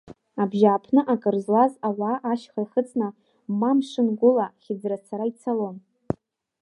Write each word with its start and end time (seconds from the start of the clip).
Абжьааԥны 0.41 1.01
акыр 1.13 1.35
злаз 1.43 1.73
ауаа 1.87 2.17
ашьха 2.31 2.59
ихыҵны, 2.65 3.07
ма 3.59 3.71
мшынгәыла 3.77 4.47
хьыӡрацара 4.63 5.25
ицалон… 5.31 5.75